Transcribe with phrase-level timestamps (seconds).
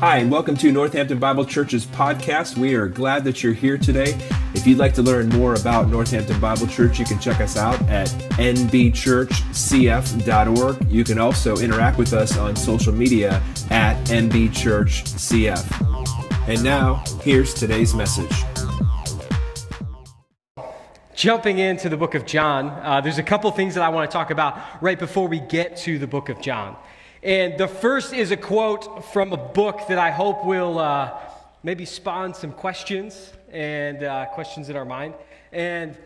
[0.00, 2.58] Hi, and welcome to Northampton Bible Church's podcast.
[2.58, 4.14] We are glad that you're here today.
[4.52, 7.80] If you'd like to learn more about Northampton Bible Church, you can check us out
[7.88, 9.32] at nbchurchcf.org.
[10.92, 15.64] You can also interact with us on social media at nbchurchcf.
[16.46, 18.36] And now, here's today's message.
[21.14, 24.14] Jumping into the book of John, uh, there's a couple things that I want to
[24.14, 26.76] talk about right before we get to the book of John.
[27.26, 31.18] And the first is a quote from a book that I hope will uh,
[31.64, 35.14] maybe spawn some questions and uh, questions in our mind.
[35.50, 35.96] And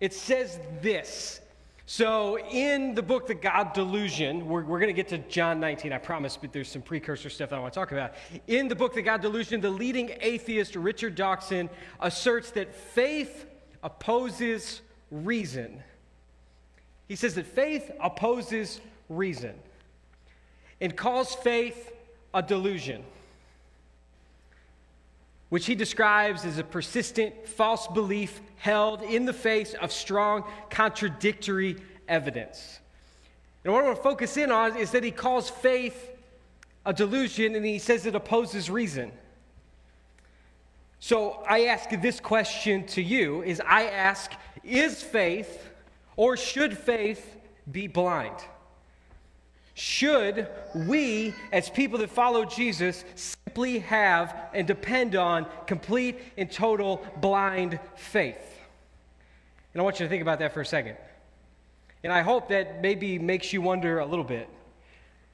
[0.00, 1.42] it says this.
[1.84, 5.92] So, in the book, The God Delusion, we're, we're going to get to John 19,
[5.92, 8.14] I promise, but there's some precursor stuff that I want to talk about.
[8.46, 11.68] In the book, The God Delusion, the leading atheist, Richard Dawkins,
[12.00, 13.44] asserts that faith
[13.82, 15.82] opposes reason.
[17.06, 19.52] He says that faith opposes reason
[20.84, 21.92] and calls faith
[22.34, 23.02] a delusion,
[25.48, 31.78] which he describes as a persistent false belief held in the face of strong contradictory
[32.06, 32.80] evidence.
[33.64, 36.10] And what I want to focus in on is that he calls faith
[36.84, 39.10] a delusion and he says it opposes reason.
[41.00, 44.32] So I ask this question to you is I ask
[44.62, 45.66] is faith
[46.16, 47.38] or should faith
[47.72, 48.36] be blind?
[49.74, 57.04] Should we, as people that follow Jesus, simply have and depend on complete and total
[57.20, 58.60] blind faith?
[59.72, 60.96] And I want you to think about that for a second.
[62.04, 64.48] And I hope that maybe makes you wonder a little bit.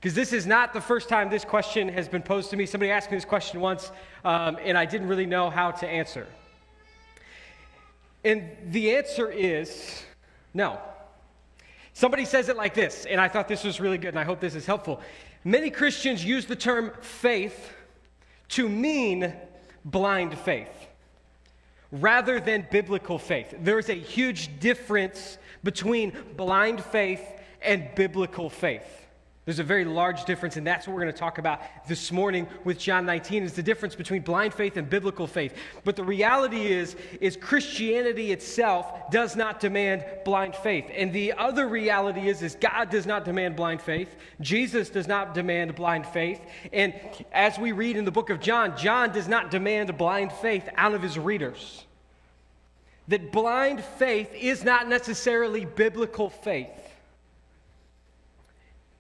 [0.00, 2.64] Because this is not the first time this question has been posed to me.
[2.64, 3.92] Somebody asked me this question once,
[4.24, 6.26] um, and I didn't really know how to answer.
[8.24, 10.02] And the answer is
[10.54, 10.78] no.
[11.92, 14.40] Somebody says it like this, and I thought this was really good, and I hope
[14.40, 15.00] this is helpful.
[15.44, 17.72] Many Christians use the term faith
[18.50, 19.32] to mean
[19.84, 20.68] blind faith
[21.92, 23.54] rather than biblical faith.
[23.60, 27.22] There's a huge difference between blind faith
[27.62, 29.06] and biblical faith.
[29.46, 32.46] There's a very large difference, and that's what we're going to talk about this morning
[32.64, 35.54] with John 19 is the difference between blind faith and biblical faith.
[35.82, 40.90] But the reality is, is Christianity itself does not demand blind faith.
[40.94, 44.14] And the other reality is, is God does not demand blind faith.
[44.42, 46.42] Jesus does not demand blind faith.
[46.70, 46.92] And
[47.32, 50.92] as we read in the book of John, John does not demand blind faith out
[50.92, 51.86] of his readers.
[53.08, 56.89] That blind faith is not necessarily biblical faith.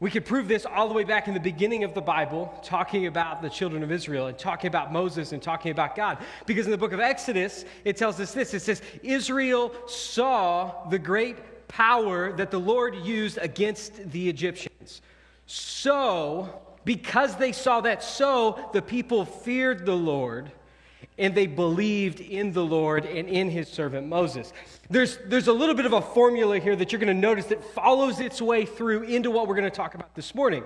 [0.00, 3.06] We could prove this all the way back in the beginning of the Bible, talking
[3.06, 6.16] about the children of Israel and talking about Moses and talking about God.
[6.46, 10.98] Because in the book of Exodus, it tells us this it says, Israel saw the
[10.98, 15.02] great power that the Lord used against the Egyptians.
[15.44, 20.50] So, because they saw that, so the people feared the Lord
[21.18, 24.52] and they believed in the Lord and in his servant Moses.
[24.88, 27.62] There's, there's a little bit of a formula here that you're going to notice that
[27.74, 30.64] follows its way through into what we're going to talk about this morning.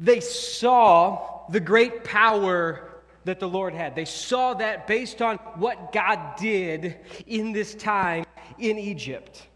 [0.00, 2.88] They saw the great power
[3.24, 3.94] that the Lord had.
[3.94, 6.96] They saw that based on what God did
[7.26, 8.24] in this time
[8.58, 9.46] in Egypt.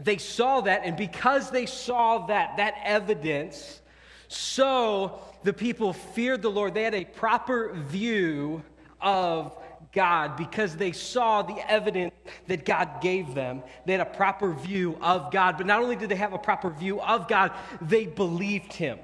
[0.00, 3.80] They saw that, and because they saw that, that evidence,
[4.28, 6.74] so the people feared the Lord.
[6.74, 8.62] They had a proper view
[9.00, 9.56] of
[9.92, 12.14] God because they saw the evidence
[12.46, 13.62] that God gave them.
[13.86, 15.56] They had a proper view of God.
[15.56, 18.98] But not only did they have a proper view of God, they believed Him.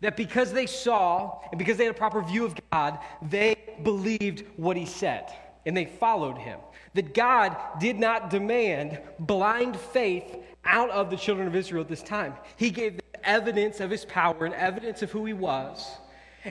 [0.00, 4.44] That because they saw and because they had a proper view of God, they believed
[4.56, 5.32] what He said
[5.64, 6.58] and they followed Him.
[6.94, 12.02] That God did not demand blind faith out of the children of Israel at this
[12.02, 12.34] time.
[12.56, 15.98] He gave evidence of His power and evidence of who He was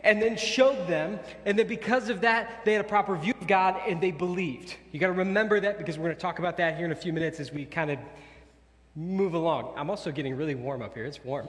[0.04, 1.20] and then showed them.
[1.46, 4.76] And then because of that, they had a proper view of God and they believed.
[4.92, 6.96] You got to remember that because we're going to talk about that here in a
[6.96, 8.00] few minutes as we kind of
[8.96, 9.74] move along.
[9.76, 11.06] I'm also getting really warm up here.
[11.06, 11.48] It's warm.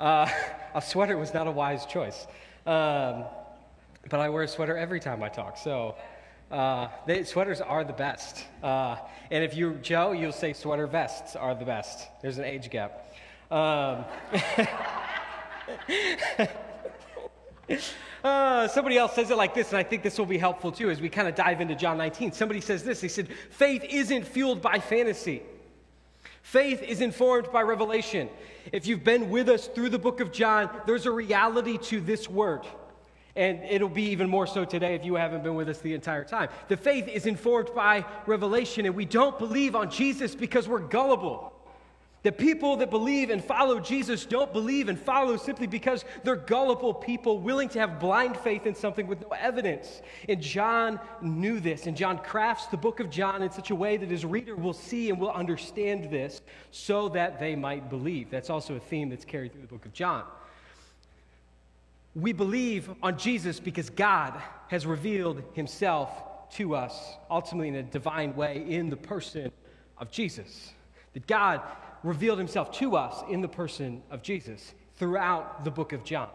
[0.00, 0.28] Uh,
[0.74, 2.26] a sweater was not a wise choice.
[2.66, 3.24] Um,
[4.08, 5.56] but I wear a sweater every time I talk.
[5.58, 5.94] So
[6.50, 8.44] uh, they, sweaters are the best.
[8.62, 8.96] Uh,
[9.30, 12.08] and if you're Joe, you'll say sweater vests are the best.
[12.20, 13.11] There's an age gap.
[13.52, 14.04] Um,
[18.24, 20.90] Uh, somebody else says it like this, and I think this will be helpful too
[20.90, 22.32] as we kind of dive into John 19.
[22.32, 25.42] Somebody says this they said, Faith isn't fueled by fantasy,
[26.42, 28.28] faith is informed by revelation.
[28.70, 32.30] If you've been with us through the book of John, there's a reality to this
[32.30, 32.64] word.
[33.34, 36.22] And it'll be even more so today if you haven't been with us the entire
[36.22, 36.50] time.
[36.68, 41.51] The faith is informed by revelation, and we don't believe on Jesus because we're gullible.
[42.22, 46.94] That people that believe and follow Jesus don't believe and follow simply because they're gullible
[46.94, 50.02] people willing to have blind faith in something with no evidence.
[50.28, 53.96] And John knew this, and John crafts the book of John in such a way
[53.96, 58.30] that his reader will see and will understand this so that they might believe.
[58.30, 60.22] That's also a theme that's carried through the book of John.
[62.14, 66.10] We believe on Jesus because God has revealed himself
[66.52, 69.50] to us, ultimately in a divine way, in the person
[69.98, 70.72] of Jesus.
[71.14, 71.62] That God
[72.02, 76.28] revealed himself to us in the person of Jesus throughout the book of John.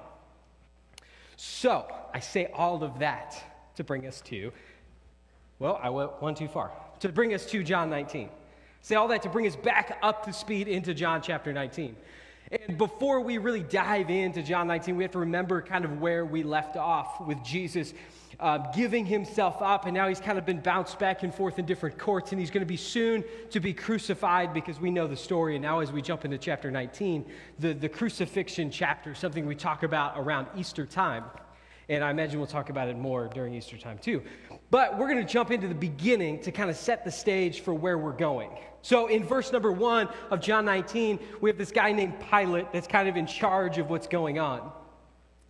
[1.35, 3.35] So, I say all of that
[3.75, 4.51] to bring us to,
[5.59, 8.29] well, I went one too far, to bring us to John 19.
[8.81, 11.95] Say all that to bring us back up to speed into John chapter 19.
[12.51, 16.25] And before we really dive into John 19, we have to remember kind of where
[16.25, 17.93] we left off with Jesus
[18.39, 21.65] uh, giving himself up, and now he's kind of been bounced back and forth in
[21.65, 25.17] different courts, and he's going to be soon to be crucified because we know the
[25.17, 25.55] story.
[25.55, 27.25] And now, as we jump into chapter 19,
[27.59, 31.23] the, the crucifixion chapter, something we talk about around Easter time.
[31.89, 34.21] And I imagine we'll talk about it more during Easter time too.
[34.69, 37.73] But we're going to jump into the beginning to kind of set the stage for
[37.73, 38.51] where we're going.
[38.87, 42.87] So in verse number one of John 19, we have this guy named Pilate that's
[42.87, 44.71] kind of in charge of what's going on.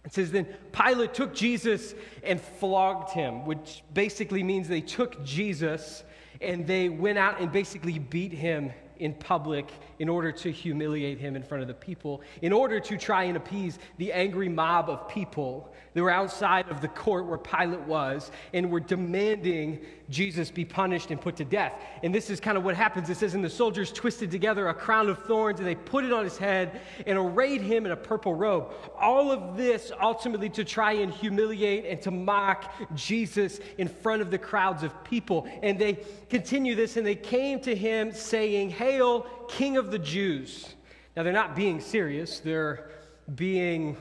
[0.03, 1.93] It says, Then Pilate took Jesus
[2.23, 6.03] and flogged him, which basically means they took Jesus
[6.41, 9.69] and they went out and basically beat him in public
[9.99, 13.37] in order to humiliate him in front of the people, in order to try and
[13.37, 18.31] appease the angry mob of people that were outside of the court where Pilate was
[18.53, 19.79] and were demanding
[20.09, 21.73] Jesus be punished and put to death.
[22.01, 23.09] And this is kind of what happens.
[23.09, 26.13] It says, And the soldiers twisted together a crown of thorns and they put it
[26.13, 28.71] on his head and arrayed him in a purple robe.
[28.97, 34.31] All of this ultimately to try and humiliate and to mock Jesus in front of
[34.31, 35.47] the crowds of people.
[35.61, 35.99] And they
[36.29, 40.73] continue this and they came to him saying, Hail, King of the Jews.
[41.15, 42.91] Now, they're not being serious, they're
[43.35, 43.97] being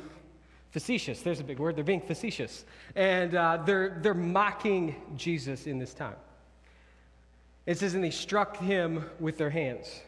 [0.77, 1.23] facetious.
[1.23, 1.75] There's a big word.
[1.75, 2.67] They're being facetious.
[2.95, 6.17] And uh, they're, they're mocking Jesus in this time.
[7.65, 10.03] It says, and they struck him with their hands.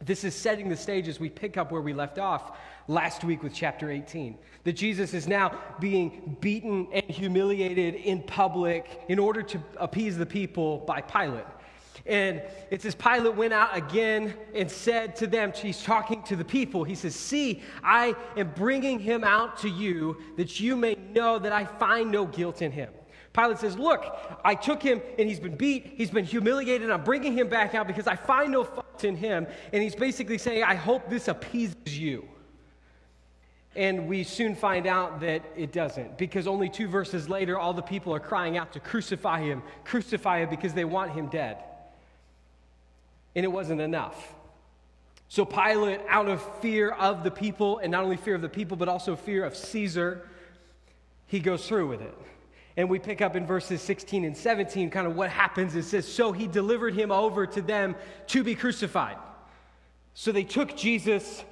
[0.00, 3.42] This is setting the stage as we pick up where we left off last week
[3.42, 4.38] with chapter 18.
[4.62, 10.26] That Jesus is now being beaten and humiliated in public in order to appease the
[10.26, 11.44] people by Pilate.
[12.04, 16.44] And it says, Pilate went out again and said to them, he's talking to the
[16.44, 21.38] people, he says, See, I am bringing him out to you that you may know
[21.38, 22.90] that I find no guilt in him.
[23.32, 24.04] Pilate says, Look,
[24.44, 27.86] I took him and he's been beat, he's been humiliated, I'm bringing him back out
[27.86, 29.46] because I find no fault in him.
[29.72, 32.28] And he's basically saying, I hope this appeases you.
[33.74, 37.82] And we soon find out that it doesn't, because only two verses later, all the
[37.82, 41.58] people are crying out to crucify him, crucify him, because they want him dead
[43.36, 44.34] and it wasn't enough.
[45.28, 48.76] So Pilate, out of fear of the people, and not only fear of the people,
[48.76, 50.26] but also fear of Caesar,
[51.26, 52.14] he goes through with it.
[52.78, 55.74] And we pick up in verses 16 and 17 kind of what happens.
[55.76, 57.94] It says, So he delivered him over to them
[58.28, 59.16] to be crucified.
[60.14, 61.44] So they took Jesus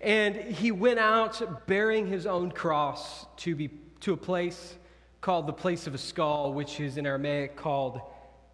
[0.00, 3.70] and he went out bearing his own cross to, be,
[4.00, 4.76] to a place
[5.20, 8.00] called the place of a skull, which is in Aramaic called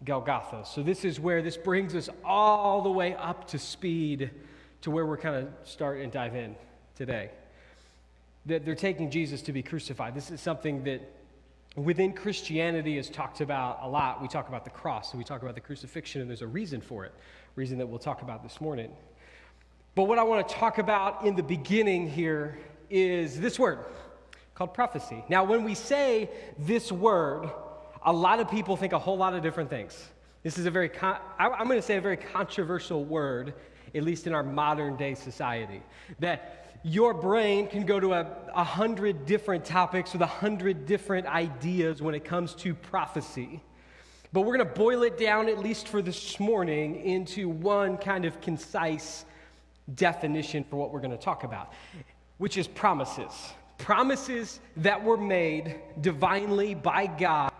[0.03, 0.63] Golgotha.
[0.65, 4.31] So, this is where this brings us all the way up to speed
[4.81, 6.55] to where we're kind of start and dive in
[6.95, 7.31] today.
[8.45, 10.13] That they're taking Jesus to be crucified.
[10.13, 11.01] This is something that
[11.75, 14.21] within Christianity is talked about a lot.
[14.21, 16.81] We talk about the cross and we talk about the crucifixion, and there's a reason
[16.81, 17.13] for it,
[17.55, 18.91] reason that we'll talk about this morning.
[19.95, 22.57] But what I want to talk about in the beginning here
[22.89, 23.79] is this word
[24.53, 25.23] called prophecy.
[25.29, 27.49] Now, when we say this word,
[28.05, 30.09] a lot of people think a whole lot of different things.
[30.43, 33.55] This is a very, con- I'm going to say a very controversial word,
[33.95, 35.81] at least in our modern day society.
[36.19, 41.25] That your brain can go to a, a hundred different topics with a hundred different
[41.25, 43.59] ideas when it comes to prophecy.
[44.31, 48.25] But we're going to boil it down, at least for this morning, into one kind
[48.25, 49.25] of concise
[49.95, 51.73] definition for what we're going to talk about,
[52.37, 53.31] which is promises
[53.77, 57.51] promises that were made divinely by God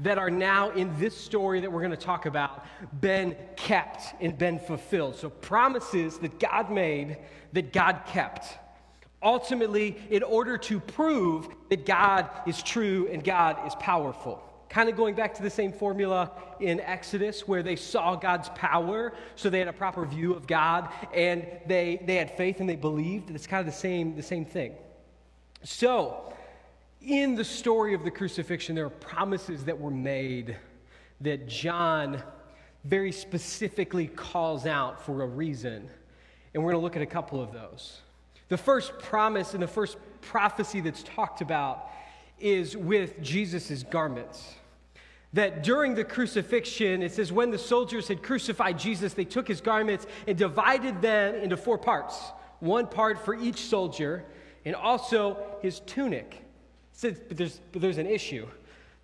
[0.00, 2.64] that are now in this story that we're going to talk about
[3.00, 5.16] been kept and been fulfilled.
[5.16, 7.18] So, promises that God made
[7.52, 8.58] that God kept.
[9.22, 14.42] Ultimately, in order to prove that God is true and God is powerful.
[14.70, 19.12] Kind of going back to the same formula in Exodus where they saw God's power,
[19.34, 22.76] so they had a proper view of God and they, they had faith and they
[22.76, 23.30] believed.
[23.30, 24.74] It's kind of the same, the same thing.
[25.62, 26.32] So,
[27.02, 30.56] in the story of the crucifixion, there are promises that were made
[31.20, 32.22] that John
[32.84, 35.88] very specifically calls out for a reason.
[36.54, 38.00] And we're going to look at a couple of those.
[38.48, 41.90] The first promise and the first prophecy that's talked about
[42.38, 44.54] is with Jesus' garments.
[45.34, 49.60] That during the crucifixion, it says, when the soldiers had crucified Jesus, they took his
[49.60, 54.24] garments and divided them into four parts one part for each soldier,
[54.64, 56.44] and also his tunic.
[56.92, 58.46] Says, but there's, but there's an issue.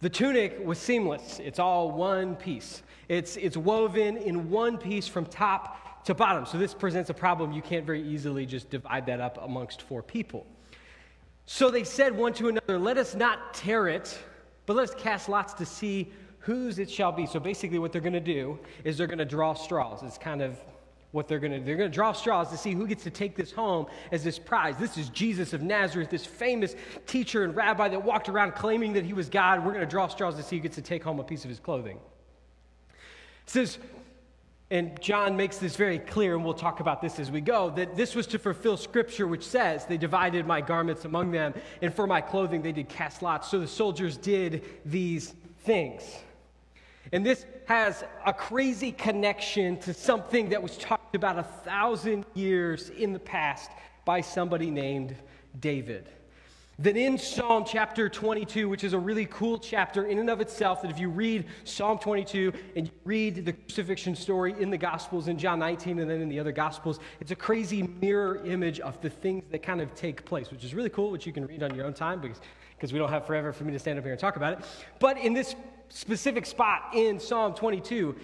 [0.00, 2.82] The tunic was seamless, it's all one piece.
[3.08, 6.44] It's, it's woven in one piece from top to bottom.
[6.44, 7.52] So this presents a problem.
[7.52, 10.46] You can't very easily just divide that up amongst four people.
[11.46, 14.18] So they said one to another, Let us not tear it,
[14.66, 17.26] but let us cast lots to see whose it shall be.
[17.26, 20.02] So basically, what they're going to do is they're going to draw straws.
[20.02, 20.58] It's kind of
[21.16, 21.64] what they're going to do.
[21.64, 24.38] They're going to draw straws to see who gets to take this home as this
[24.38, 24.76] prize.
[24.76, 29.04] This is Jesus of Nazareth, this famous teacher and rabbi that walked around claiming that
[29.04, 29.64] he was God.
[29.64, 31.48] We're going to draw straws to see who gets to take home a piece of
[31.48, 31.98] his clothing.
[32.90, 33.78] It says,
[34.70, 37.96] and John makes this very clear, and we'll talk about this as we go, that
[37.96, 42.06] this was to fulfill scripture, which says, They divided my garments among them, and for
[42.06, 43.48] my clothing they did cast lots.
[43.48, 46.02] So the soldiers did these things.
[47.12, 52.90] And this has a crazy connection to something that was talked about a thousand years
[52.90, 53.70] in the past
[54.04, 55.16] by somebody named
[55.60, 56.08] David
[56.78, 60.82] Then in Psalm chapter 22, which is a really cool chapter in and of itself,
[60.82, 65.28] that if you read Psalm 22 and you read the crucifixion story in the Gospels
[65.28, 69.00] in John 19 and then in the other Gospels, it's a crazy mirror image of
[69.00, 71.62] the things that kind of take place, which is really cool, which you can read
[71.62, 72.42] on your own time because,
[72.76, 74.58] because we don't have forever for me to stand up here and talk about it.
[75.00, 75.56] But in this
[75.88, 78.14] specific spot in Psalm 22,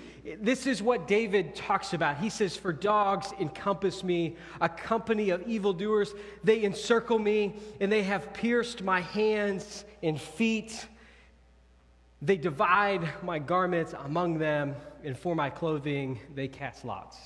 [0.41, 2.19] this is what David talks about.
[2.19, 6.15] He says, For dogs encompass me, a company of evildoers.
[6.45, 10.87] They encircle me, and they have pierced my hands and feet.
[12.21, 17.19] They divide my garments among them, and for my clothing they cast lots.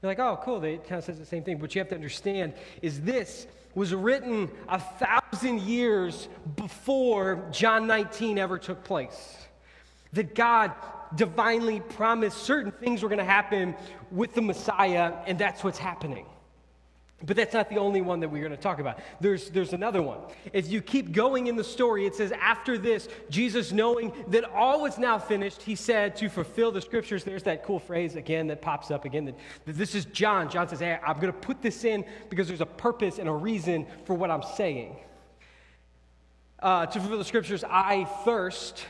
[0.00, 0.60] You're like, oh, cool.
[0.60, 1.58] They kind of says the same thing.
[1.58, 8.38] But you have to understand is this was written a thousand years before John 19
[8.38, 9.38] ever took place
[10.12, 10.72] that God
[11.14, 13.74] divinely promised certain things were going to happen
[14.10, 16.26] with the Messiah, and that's what's happening.
[17.24, 18.98] But that's not the only one that we're going to talk about.
[19.20, 20.18] There's, there's another one.
[20.52, 24.82] If you keep going in the story, it says, After this, Jesus, knowing that all
[24.82, 27.22] was now finished, he said to fulfill the scriptures.
[27.22, 30.50] There's that cool phrase again that pops up again that, that this is John.
[30.50, 33.32] John says, Hey, I'm going to put this in because there's a purpose and a
[33.32, 34.96] reason for what I'm saying.
[36.58, 38.84] Uh, to fulfill the scriptures, I thirst.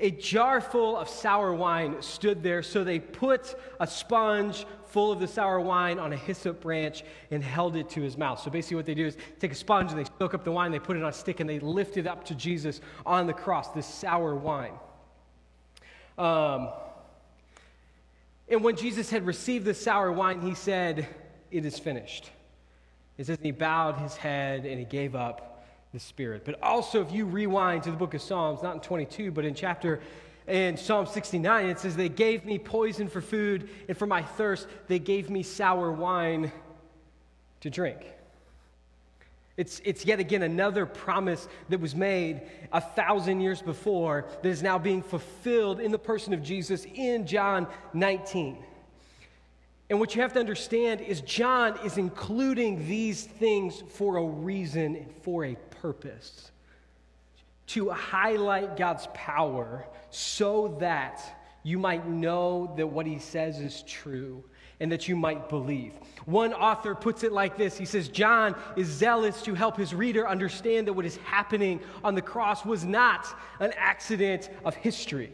[0.00, 5.18] A jar full of sour wine stood there, so they put a sponge full of
[5.18, 8.40] the sour wine on a hyssop branch and held it to his mouth.
[8.40, 10.70] So basically, what they do is take a sponge and they soak up the wine,
[10.70, 13.32] they put it on a stick, and they lift it up to Jesus on the
[13.32, 14.74] cross, this sour wine.
[16.16, 16.70] Um,
[18.48, 21.06] and when Jesus had received the sour wine, he said,
[21.50, 22.30] It is finished.
[23.18, 25.47] It says, and he bowed his head and he gave up
[25.92, 26.44] the Spirit.
[26.44, 29.54] But also, if you rewind to the book of Psalms, not in 22, but in
[29.54, 30.00] chapter
[30.46, 34.66] in Psalm 69, it says, They gave me poison for food, and for my thirst,
[34.86, 36.52] they gave me sour wine
[37.60, 37.98] to drink.
[39.58, 42.42] It's, it's yet again another promise that was made
[42.72, 47.26] a thousand years before that is now being fulfilled in the person of Jesus in
[47.26, 48.56] John 19.
[49.90, 54.96] And what you have to understand is John is including these things for a reason
[54.96, 56.50] and for a purpose
[57.68, 61.20] to highlight God's power so that
[61.62, 64.42] you might know that what he says is true
[64.80, 65.92] and that you might believe.
[66.24, 70.26] One author puts it like this He says, John is zealous to help his reader
[70.28, 73.26] understand that what is happening on the cross was not
[73.60, 75.32] an accident of history.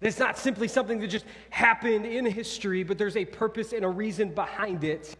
[0.00, 3.88] It's not simply something that just happened in history, but there's a purpose and a
[3.88, 5.14] reason behind it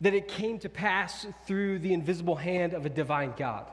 [0.00, 3.70] that it came to pass through the invisible hand of a divine God.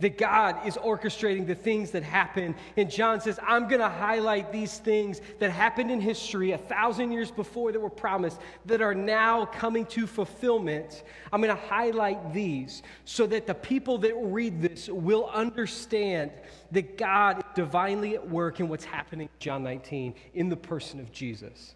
[0.00, 2.56] That God is orchestrating the things that happen.
[2.76, 7.12] And John says, I'm going to highlight these things that happened in history a thousand
[7.12, 11.04] years before that were promised that are now coming to fulfillment.
[11.32, 16.32] I'm going to highlight these so that the people that read this will understand
[16.72, 20.98] that God is divinely at work in what's happening in John 19 in the person
[20.98, 21.74] of Jesus.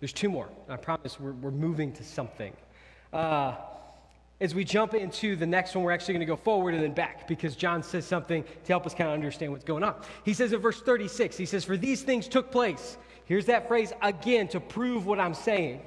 [0.00, 0.48] There's two more.
[0.68, 2.52] I promise we're, we're moving to something.
[3.12, 3.54] Uh,
[4.40, 6.92] as we jump into the next one, we're actually going to go forward and then
[6.92, 9.94] back because John says something to help us kind of understand what's going on.
[10.24, 12.98] He says in verse 36, he says, For these things took place.
[13.24, 15.82] Here's that phrase again to prove what I'm saying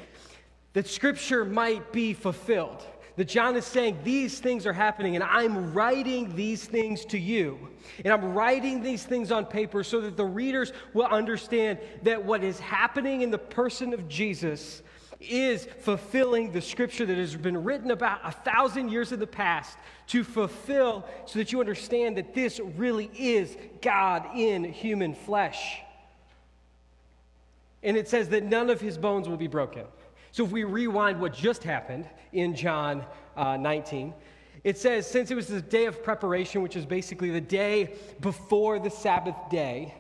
[0.73, 2.85] that scripture might be fulfilled.
[3.15, 7.69] That John is saying, These things are happening, and I'm writing these things to you.
[8.03, 12.43] And I'm writing these things on paper so that the readers will understand that what
[12.43, 14.83] is happening in the person of Jesus
[15.19, 19.77] is fulfilling the scripture that has been written about a thousand years in the past
[20.07, 25.81] to fulfill so that you understand that this really is God in human flesh.
[27.83, 29.85] And it says that none of his bones will be broken.
[30.39, 33.05] So if we rewind what just happened in John
[33.35, 34.13] uh, 19,
[34.63, 38.79] it says, since it was the day of preparation, which is basically the day before
[38.79, 39.93] the Sabbath day,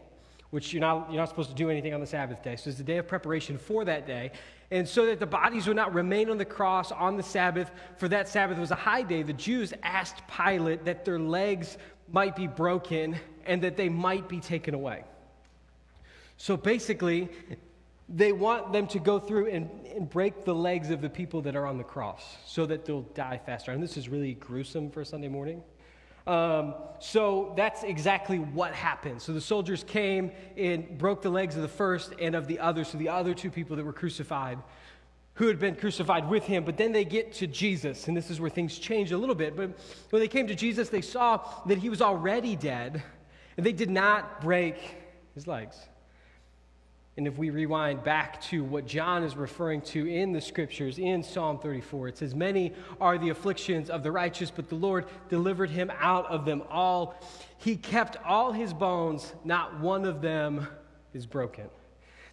[0.51, 2.55] which you're not, you're not supposed to do anything on the Sabbath day.
[2.55, 4.31] So it's the day of preparation for that day.
[4.71, 8.07] And so that the bodies would not remain on the cross on the Sabbath, for
[8.07, 11.77] that Sabbath was a high day, the Jews asked Pilate that their legs
[12.13, 15.03] might be broken and that they might be taken away.
[16.37, 17.27] So basically,
[18.11, 21.55] they want them to go through and, and break the legs of the people that
[21.55, 23.71] are on the cross so that they'll die faster.
[23.71, 25.61] And this is really gruesome for Sunday morning.
[26.25, 29.21] Um, so that's exactly what happened.
[29.21, 32.83] So the soldiers came and broke the legs of the first and of the other,
[32.83, 34.59] so the other two people that were crucified,
[35.35, 36.65] who had been crucified with him.
[36.65, 39.55] But then they get to Jesus, and this is where things change a little bit.
[39.55, 43.01] But when they came to Jesus, they saw that he was already dead,
[43.55, 44.77] and they did not break
[45.33, 45.77] his legs.
[47.17, 51.21] And if we rewind back to what John is referring to in the scriptures in
[51.21, 55.69] Psalm 34, it says, Many are the afflictions of the righteous, but the Lord delivered
[55.69, 57.15] him out of them all.
[57.57, 60.67] He kept all his bones, not one of them
[61.13, 61.65] is broken.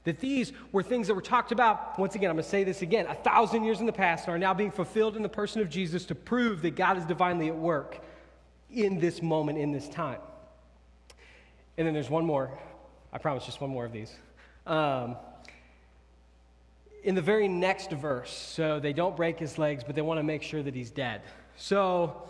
[0.05, 2.81] That these were things that were talked about, once again, I'm going to say this
[2.81, 5.69] again, a thousand years in the past are now being fulfilled in the person of
[5.69, 7.99] Jesus to prove that God is divinely at work
[8.71, 10.21] in this moment, in this time.
[11.77, 12.57] And then there's one more.
[13.13, 14.15] I promise, just one more of these.
[14.67, 15.17] Um,
[17.05, 20.25] in the very next verse, so they don't break his legs, but they want to
[20.25, 21.23] make sure that he's dead.
[21.57, 22.21] So,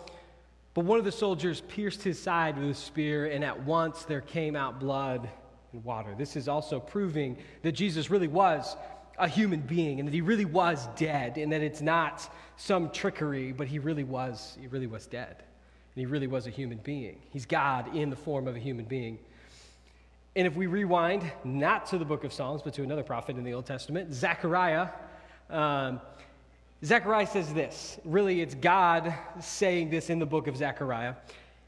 [0.75, 4.21] but one of the soldiers pierced his side with a spear, and at once there
[4.21, 5.27] came out blood
[5.73, 6.13] and water.
[6.15, 8.77] This is also proving that Jesus really was
[9.17, 13.51] a human being and that he really was dead, and that it's not some trickery,
[13.51, 15.37] but he really was, he really was dead.
[15.39, 17.17] And he really was a human being.
[17.31, 19.17] He's God in the form of a human being.
[20.37, 23.43] And if we rewind, not to the book of Psalms, but to another prophet in
[23.43, 24.89] the Old Testament, Zechariah,
[25.49, 25.99] um,
[26.85, 27.99] Zechariah says this.
[28.05, 31.15] Really, it's God saying this in the book of Zechariah.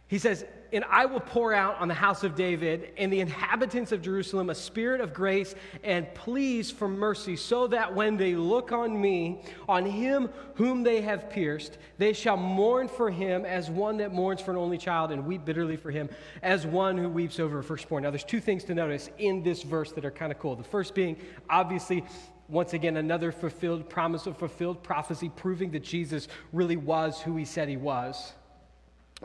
[0.09, 0.43] He says,
[0.73, 4.49] And I will pour out on the house of David and the inhabitants of Jerusalem
[4.49, 9.43] a spirit of grace and pleas for mercy, so that when they look on me,
[9.67, 14.41] on him whom they have pierced, they shall mourn for him as one that mourns
[14.41, 16.09] for an only child and weep bitterly for him
[16.41, 18.01] as one who weeps over a firstborn.
[18.01, 20.55] Now, there's two things to notice in this verse that are kind of cool.
[20.55, 21.17] The first being,
[21.51, 22.03] obviously,
[22.47, 27.45] once again, another fulfilled promise of fulfilled prophecy, proving that Jesus really was who he
[27.45, 28.33] said he was.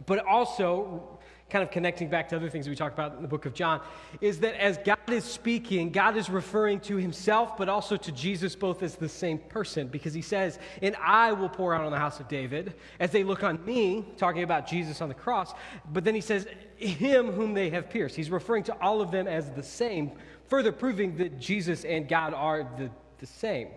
[0.07, 1.19] But also,
[1.51, 3.81] kind of connecting back to other things we talked about in the book of John,
[4.21, 8.57] is that as God is speaking, God is referring to himself, but also to Jesus
[8.57, 11.99] both as the same person, because he says, And I will pour out on the
[11.99, 15.55] house of David, as they look on me, talking about Jesus on the cross.
[15.93, 18.17] But then he says, Him whom they have pierced.
[18.17, 20.11] He's referring to all of them as the same,
[20.49, 23.69] further proving that Jesus and God are the, the same.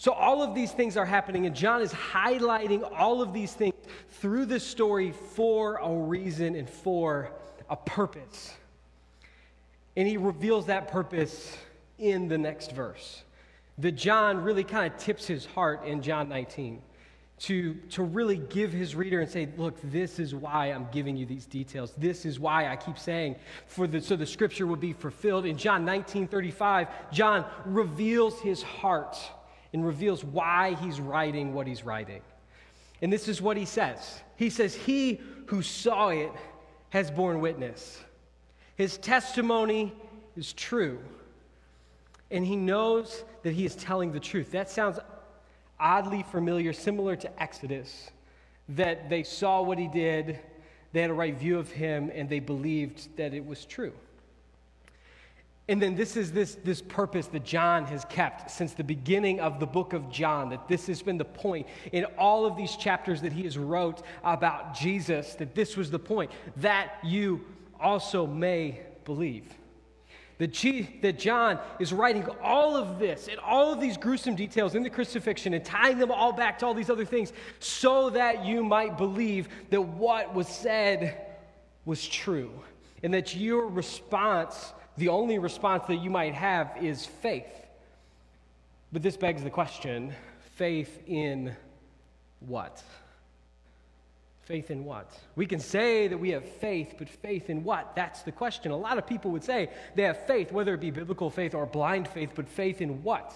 [0.00, 3.74] So, all of these things are happening, and John is highlighting all of these things
[4.20, 7.32] through this story for a reason and for
[7.68, 8.54] a purpose.
[9.96, 11.58] And he reveals that purpose
[11.98, 13.24] in the next verse.
[13.78, 16.80] That John really kind of tips his heart in John 19
[17.40, 21.26] to, to really give his reader and say, look, this is why I'm giving you
[21.26, 21.92] these details.
[21.98, 23.34] This is why I keep saying,
[23.66, 25.44] for the, so the scripture will be fulfilled.
[25.44, 29.18] In John 19 35, John reveals his heart
[29.72, 32.22] and reveals why he's writing what he's writing.
[33.02, 36.32] And this is what he says He says, He who saw it
[36.90, 38.02] has borne witness.
[38.76, 39.92] His testimony
[40.36, 40.98] is true.
[42.30, 44.52] And he knows that he is telling the truth.
[44.52, 44.98] That sounds
[45.80, 48.10] oddly familiar, similar to Exodus,
[48.70, 50.38] that they saw what he did,
[50.92, 53.92] they had a right view of him, and they believed that it was true.
[55.68, 59.60] And then this is this, this purpose that John has kept since the beginning of
[59.60, 63.20] the book of John, that this has been the point in all of these chapters
[63.20, 67.44] that he has wrote about Jesus, that this was the point, that you
[67.78, 69.44] also may believe.
[70.38, 70.54] That,
[71.02, 74.90] that John is writing all of this and all of these gruesome details in the
[74.90, 78.96] crucifixion and tying them all back to all these other things so that you might
[78.96, 81.26] believe that what was said
[81.84, 82.52] was true
[83.02, 87.46] and that your response the only response that you might have is faith.
[88.92, 90.12] But this begs the question
[90.56, 91.54] faith in
[92.40, 92.82] what?
[94.42, 95.12] Faith in what?
[95.36, 97.94] We can say that we have faith, but faith in what?
[97.94, 98.72] That's the question.
[98.72, 101.66] A lot of people would say they have faith, whether it be biblical faith or
[101.66, 103.34] blind faith, but faith in what?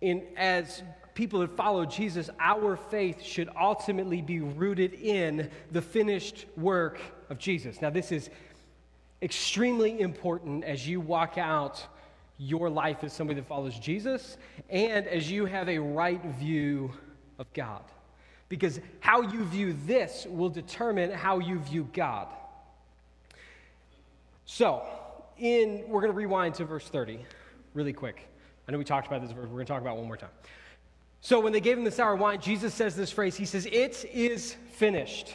[0.00, 0.82] In, as
[1.14, 7.00] people that follow Jesus, our faith should ultimately be rooted in the finished work
[7.30, 7.80] of Jesus.
[7.80, 8.30] Now, this is
[9.22, 11.86] extremely important as you walk out
[12.38, 14.36] your life as somebody that follows Jesus
[14.68, 16.90] and as you have a right view
[17.38, 17.82] of God
[18.52, 22.28] because how you view this will determine how you view God.
[24.44, 24.82] So,
[25.38, 27.24] in we're going to rewind to verse 30
[27.72, 28.28] really quick.
[28.68, 30.28] I know we talked about this verse, we're going to talk about one more time.
[31.22, 34.04] So, when they gave him the sour wine, Jesus says this phrase He says, It
[34.12, 35.34] is finished.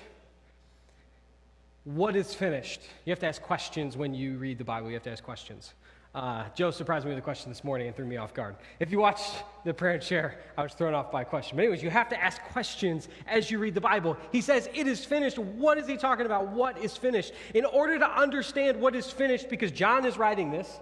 [1.87, 2.81] What is finished?
[3.05, 5.73] You have to ask questions when you read the Bible, you have to ask questions.
[6.13, 8.57] Uh, Joe surprised me with a question this morning and threw me off guard.
[8.81, 9.31] If you watched
[9.63, 11.55] the prayer and share, I was thrown off by a question.
[11.55, 14.17] But, anyways, you have to ask questions as you read the Bible.
[14.33, 15.39] He says, It is finished.
[15.39, 16.49] What is he talking about?
[16.49, 17.31] What is finished?
[17.53, 20.81] In order to understand what is finished, because John is writing this,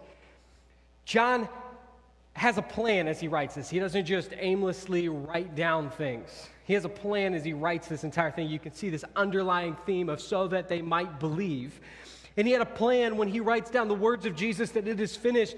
[1.06, 1.48] John
[2.36, 3.70] has a plan as he writes this.
[3.70, 6.50] He doesn't just aimlessly write down things.
[6.66, 8.50] He has a plan as he writes this entire thing.
[8.50, 11.80] You can see this underlying theme of so that they might believe.
[12.36, 15.00] And he had a plan when he writes down the words of Jesus that it
[15.00, 15.56] is finished.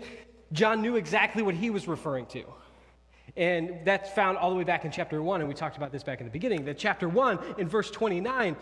[0.54, 2.44] John knew exactly what he was referring to.
[3.36, 6.04] And that's found all the way back in chapter 1, and we talked about this
[6.04, 6.66] back in the beginning.
[6.66, 8.56] That chapter 1, in verse 29,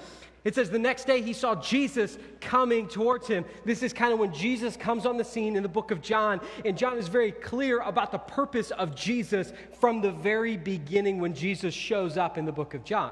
[0.46, 3.44] it says, The next day he saw Jesus coming towards him.
[3.66, 6.40] This is kind of when Jesus comes on the scene in the book of John.
[6.64, 11.34] And John is very clear about the purpose of Jesus from the very beginning when
[11.34, 13.12] Jesus shows up in the book of John.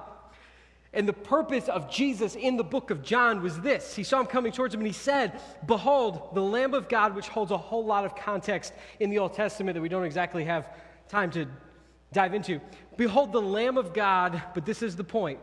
[0.94, 3.96] And the purpose of Jesus in the book of John was this.
[3.96, 7.28] He saw him coming towards him and he said, Behold, the Lamb of God, which
[7.30, 10.70] holds a whole lot of context in the Old Testament that we don't exactly have
[11.10, 11.48] time to
[12.12, 12.62] dive into.
[12.96, 15.40] Behold, the Lamb of God, but this is the point,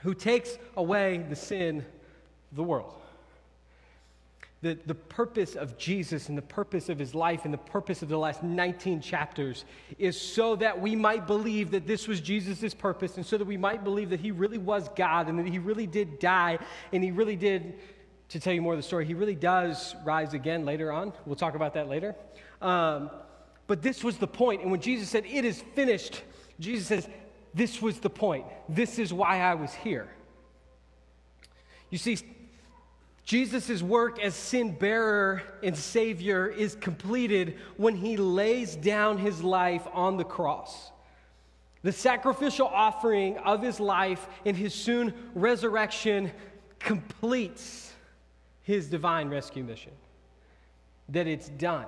[0.00, 1.78] who takes away the sin
[2.50, 2.96] of the world
[4.62, 8.08] the, the purpose of Jesus and the purpose of his life and the purpose of
[8.08, 9.64] the last 19 chapters
[9.98, 13.56] is so that we might believe that this was Jesus' purpose and so that we
[13.56, 16.58] might believe that he really was God and that he really did die
[16.92, 17.74] and he really did,
[18.30, 21.12] to tell you more of the story, he really does rise again later on.
[21.26, 22.16] We'll talk about that later.
[22.60, 23.10] Um,
[23.66, 24.62] but this was the point.
[24.62, 26.22] And when Jesus said, It is finished,
[26.58, 27.08] Jesus says,
[27.56, 28.44] This was the point.
[28.68, 30.08] This is why I was here.
[31.88, 32.18] You see,
[33.24, 39.86] Jesus' work as sin bearer and Savior is completed when he lays down his life
[39.94, 40.92] on the cross.
[41.82, 46.32] The sacrificial offering of his life and his soon resurrection
[46.78, 47.94] completes
[48.64, 49.92] his divine rescue mission.
[51.08, 51.86] That it's done,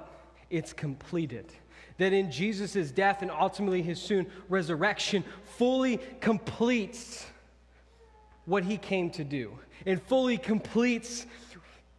[0.50, 1.52] it's completed.
[1.98, 7.26] That in Jesus' death and ultimately his soon resurrection fully completes
[8.44, 11.26] what he came to do and fully completes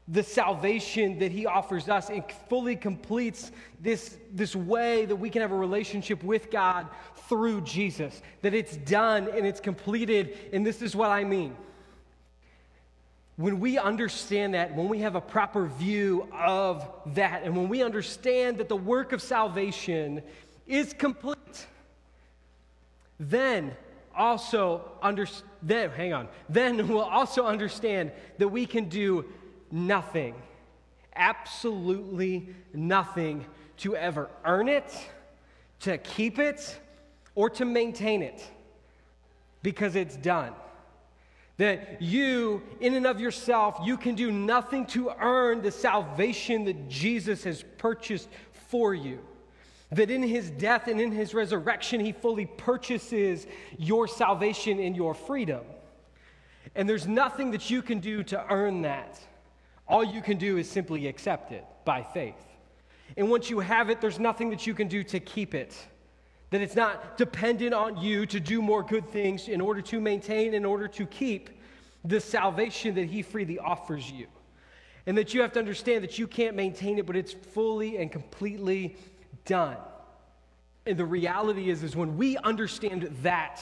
[0.07, 5.41] the salvation that he offers us and fully completes this, this way that we can
[5.41, 6.87] have a relationship with God
[7.27, 8.21] through Jesus.
[8.41, 11.55] That it's done and it's completed, and this is what I mean.
[13.39, 17.81] When we understand that, when we have a proper view of that, and when we
[17.81, 20.21] understand that the work of salvation
[20.67, 21.65] is complete,
[23.17, 23.77] then
[24.13, 29.23] also understand, then, hang on, then we'll also understand that we can do
[29.71, 30.35] nothing,
[31.15, 33.45] absolutely nothing
[33.77, 34.93] to ever earn it,
[35.79, 36.77] to keep it,
[37.35, 38.45] or to maintain it
[39.63, 40.53] because it's done.
[41.59, 46.87] That you, in and of yourself, you can do nothing to earn the salvation that
[46.87, 48.29] Jesus has purchased
[48.69, 49.19] for you.
[49.91, 53.45] That in his death and in his resurrection, he fully purchases
[53.77, 55.65] your salvation and your freedom.
[56.75, 59.19] And there's nothing that you can do to earn that.
[59.85, 62.41] All you can do is simply accept it by faith.
[63.17, 65.75] And once you have it, there's nothing that you can do to keep it.
[66.51, 70.53] That it's not dependent on you to do more good things in order to maintain,
[70.53, 71.49] in order to keep
[72.03, 74.27] the salvation that He freely offers you.
[75.05, 78.11] And that you have to understand that you can't maintain it, but it's fully and
[78.11, 78.95] completely
[79.45, 79.77] done.
[80.85, 83.61] And the reality is, is when we understand that,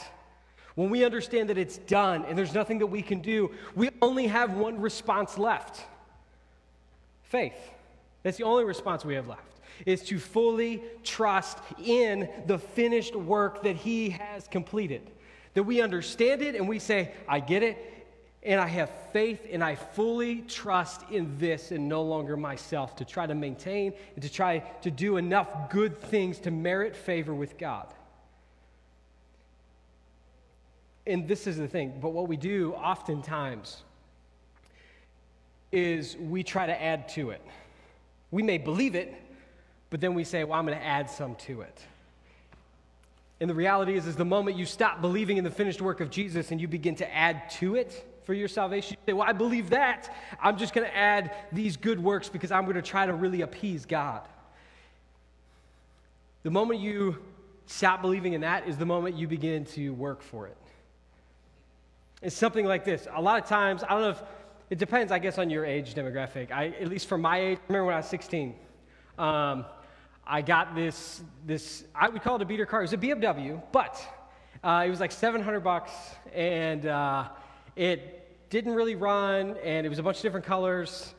[0.75, 4.27] when we understand that it's done and there's nothing that we can do, we only
[4.27, 5.85] have one response left
[7.23, 7.57] faith.
[8.23, 13.63] That's the only response we have left, is to fully trust in the finished work
[13.63, 15.09] that He has completed.
[15.53, 17.77] That we understand it and we say, I get it,
[18.43, 23.05] and I have faith and I fully trust in this and no longer myself to
[23.05, 27.57] try to maintain and to try to do enough good things to merit favor with
[27.57, 27.87] God.
[31.07, 33.83] and this is the thing, but what we do oftentimes
[35.71, 37.41] is we try to add to it.
[38.29, 39.13] We may believe it,
[39.89, 41.81] but then we say, well, I'm going to add some to it.
[43.39, 46.09] And the reality is, is the moment you stop believing in the finished work of
[46.09, 49.31] Jesus and you begin to add to it for your salvation, you say, well, I
[49.31, 50.13] believe that.
[50.41, 53.41] I'm just going to add these good works because I'm going to try to really
[53.41, 54.27] appease God.
[56.43, 57.17] The moment you
[57.67, 60.57] stop believing in that is the moment you begin to work for it.
[62.21, 63.07] It's something like this.
[63.13, 64.23] A lot of times, I don't know if
[64.71, 66.51] it depends, I guess, on your age demographic.
[66.51, 68.55] I, at least for my age, I remember when I was 16.
[69.17, 69.65] Um,
[70.29, 72.81] I got this, this, I would call it a beater car.
[72.81, 73.97] It was a BMW, but
[74.61, 75.91] uh, it was like 700 bucks,
[76.33, 77.29] and uh,
[77.77, 81.13] it didn't really run, and it was a bunch of different colors.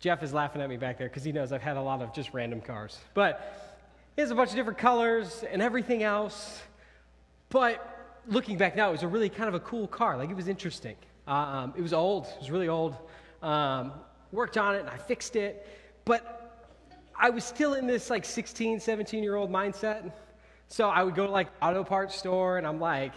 [0.00, 2.14] Jeff is laughing at me back there because he knows I've had a lot of
[2.14, 2.98] just random cars.
[3.12, 3.84] But
[4.16, 6.62] it has a bunch of different colors and everything else.
[7.50, 10.16] But looking back now, it was a really kind of a cool car.
[10.16, 10.96] Like it was interesting.
[11.28, 12.96] Uh, um, it was old, it was really old.
[13.42, 13.92] Um,
[14.32, 15.66] worked on it and I fixed it.
[16.06, 16.33] But
[17.16, 20.12] I was still in this like 16, 17 year old mindset.
[20.68, 23.12] So I would go to like auto parts store and I'm like,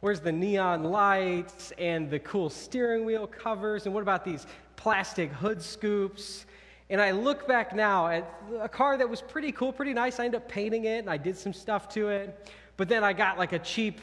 [0.00, 3.86] where's the neon lights and the cool steering wheel covers?
[3.86, 6.46] And what about these plastic hood scoops?
[6.88, 10.18] And I look back now at a car that was pretty cool, pretty nice.
[10.18, 12.50] I ended up painting it and I did some stuff to it.
[12.76, 14.00] But then I got like a cheap,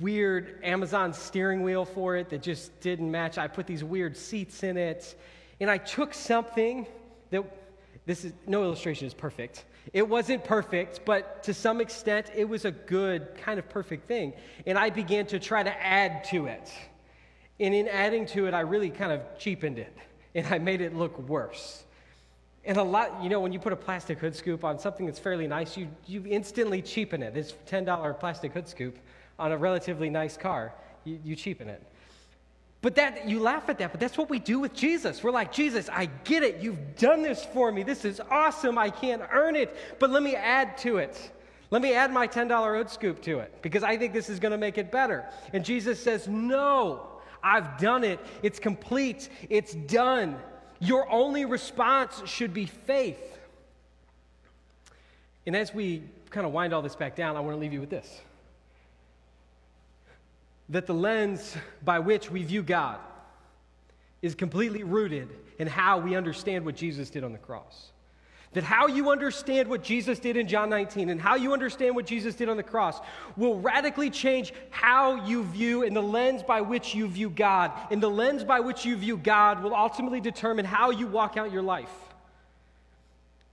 [0.00, 3.38] weird Amazon steering wheel for it that just didn't match.
[3.38, 5.14] I put these weird seats in it.
[5.60, 6.86] And I took something
[7.30, 7.44] that
[8.06, 9.64] this is no illustration is perfect.
[9.92, 14.34] It wasn't perfect, but to some extent, it was a good, kind of perfect thing.
[14.66, 16.70] And I began to try to add to it.
[17.60, 19.96] And in adding to it, I really kind of cheapened it,
[20.34, 21.84] and I made it look worse.
[22.66, 25.18] And a lot, you know, when you put a plastic hood scoop on something that's
[25.18, 27.34] fairly nice, you, you instantly cheapen it.
[27.34, 28.98] This $10 plastic hood scoop
[29.38, 30.72] on a relatively nice car,
[31.04, 31.82] you, you cheapen it.
[32.84, 35.24] But that you laugh at that, but that's what we do with Jesus.
[35.24, 36.58] We're like, Jesus, I get it.
[36.60, 37.82] You've done this for me.
[37.82, 38.76] This is awesome.
[38.76, 41.30] I can't earn it, but let me add to it.
[41.70, 44.52] Let me add my $10 hood scoop to it because I think this is going
[44.52, 45.24] to make it better.
[45.54, 47.06] And Jesus says, No,
[47.42, 48.20] I've done it.
[48.42, 49.30] It's complete.
[49.48, 50.36] It's done.
[50.78, 53.38] Your only response should be faith.
[55.46, 57.80] And as we kind of wind all this back down, I want to leave you
[57.80, 58.20] with this
[60.68, 62.98] that the lens by which we view God
[64.22, 67.90] is completely rooted in how we understand what Jesus did on the cross.
[68.54, 72.06] That how you understand what Jesus did in John 19 and how you understand what
[72.06, 73.00] Jesus did on the cross
[73.36, 77.72] will radically change how you view and the lens by which you view God.
[77.90, 81.52] And the lens by which you view God will ultimately determine how you walk out
[81.52, 81.90] your life.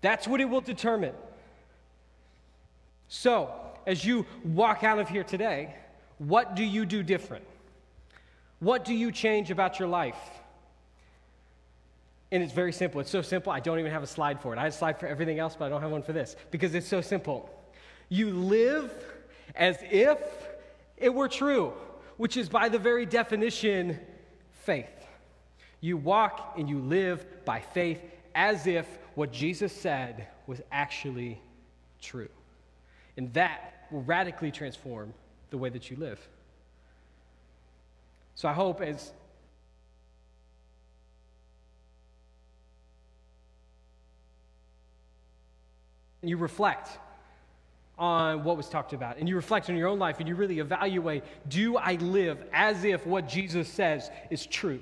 [0.01, 1.13] That's what it will determine.
[3.07, 3.51] So,
[3.85, 5.75] as you walk out of here today,
[6.27, 7.43] what do you do different?
[8.59, 10.19] What do you change about your life?
[12.31, 13.01] And it's very simple.
[13.01, 14.59] It's so simple, I don't even have a slide for it.
[14.59, 16.75] I have a slide for everything else, but I don't have one for this because
[16.75, 17.49] it's so simple.
[18.09, 18.91] You live
[19.55, 20.19] as if
[20.95, 21.73] it were true,
[22.17, 23.99] which is by the very definition,
[24.51, 25.07] faith.
[25.79, 27.99] You walk and you live by faith
[28.35, 31.41] as if what Jesus said was actually
[31.99, 32.29] true.
[33.17, 35.15] And that will radically transform
[35.51, 36.19] the way that you live.
[38.33, 39.11] So I hope as
[46.23, 46.89] you reflect
[47.99, 50.59] on what was talked about and you reflect on your own life and you really
[50.59, 54.81] evaluate do I live as if what Jesus says is true?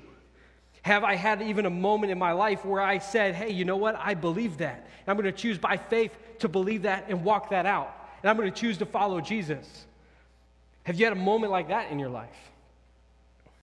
[0.82, 3.76] Have I had even a moment in my life where I said, hey, you know
[3.76, 3.96] what?
[3.96, 4.86] I believe that.
[5.00, 7.94] And I'm going to choose by faith to believe that and walk that out.
[8.22, 9.86] And I'm going to choose to follow Jesus.
[10.90, 12.49] Have you had a moment like that in your life?